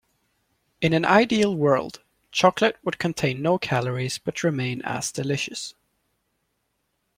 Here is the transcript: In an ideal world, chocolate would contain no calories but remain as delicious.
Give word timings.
In 0.81 0.93
an 0.93 1.05
ideal 1.05 1.53
world, 1.55 2.01
chocolate 2.31 2.75
would 2.83 2.97
contain 2.97 3.39
no 3.43 3.59
calories 3.59 4.17
but 4.17 4.41
remain 4.41 4.81
as 4.81 5.11
delicious. 5.11 5.75